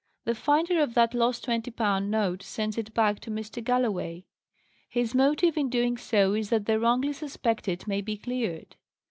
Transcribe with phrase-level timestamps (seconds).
[0.25, 3.63] "The finder of that lost twenty pound note sends it back to Mr.
[3.63, 4.25] Galloway.
[4.89, 8.77] His motive in doing so is that the wrongly suspected may be cleared.